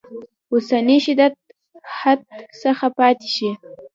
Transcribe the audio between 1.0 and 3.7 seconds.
شدت حدت څخه پاتې شي.